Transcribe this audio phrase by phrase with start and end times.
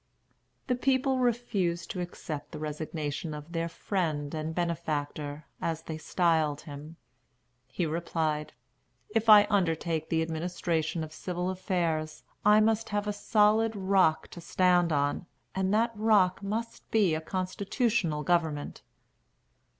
[0.65, 6.61] The people refused to accept the resignation of their "friend and benefactor," as they styled
[6.61, 6.95] him.
[7.67, 8.53] He replied:
[9.13, 14.41] "If I undertake the administration of civil affairs, I must have a solid rock to
[14.41, 18.81] stand on; and that rock must be a constitutional government."